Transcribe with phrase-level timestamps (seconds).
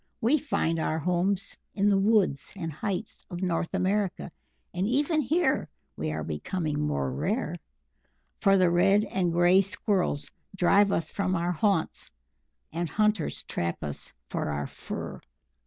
[0.19, 4.31] "We find our homes in the woods and heights of North America,
[4.73, 7.53] and even here we are becoming more rare,
[8.39, 12.09] for the Red and Grey Squirrels drive us from our haunts,
[12.73, 15.21] and hunters trap us for our fur."